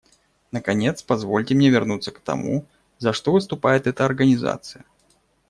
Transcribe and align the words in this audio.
Наконец, 0.51 1.03
позвольте 1.03 1.53
мне 1.53 1.69
вернуться 1.69 2.09
к 2.11 2.21
тому, 2.21 2.65
за 2.97 3.13
что 3.13 3.31
выступает 3.31 3.85
эта 3.85 4.03
Организация. 4.03 4.83